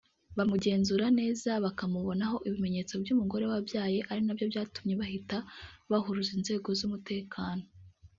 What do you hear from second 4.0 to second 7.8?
ari nabyo byatumye bahita bahuruza inzego z’umutekano